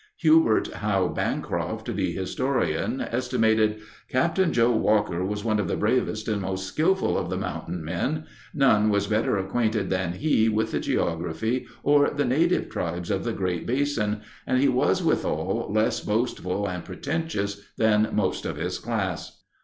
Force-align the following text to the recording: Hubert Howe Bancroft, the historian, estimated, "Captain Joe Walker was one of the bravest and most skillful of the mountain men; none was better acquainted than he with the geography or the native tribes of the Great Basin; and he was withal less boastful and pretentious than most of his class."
Hubert 0.21 0.67
Howe 0.73 1.09
Bancroft, 1.09 1.95
the 1.95 2.11
historian, 2.11 3.01
estimated, 3.01 3.81
"Captain 4.09 4.51
Joe 4.51 4.71
Walker 4.71 5.23
was 5.23 5.43
one 5.45 5.59
of 5.59 5.67
the 5.67 5.75
bravest 5.77 6.27
and 6.27 6.41
most 6.41 6.65
skillful 6.65 7.19
of 7.19 7.29
the 7.29 7.37
mountain 7.37 7.85
men; 7.85 8.25
none 8.51 8.89
was 8.89 9.05
better 9.05 9.37
acquainted 9.37 9.91
than 9.91 10.13
he 10.13 10.49
with 10.49 10.71
the 10.71 10.79
geography 10.79 11.67
or 11.83 12.09
the 12.09 12.25
native 12.25 12.67
tribes 12.67 13.11
of 13.11 13.23
the 13.23 13.33
Great 13.33 13.67
Basin; 13.67 14.21
and 14.47 14.59
he 14.59 14.67
was 14.67 15.03
withal 15.03 15.67
less 15.69 15.99
boastful 15.99 16.65
and 16.67 16.83
pretentious 16.83 17.61
than 17.77 18.09
most 18.11 18.43
of 18.43 18.57
his 18.57 18.79
class." 18.79 19.43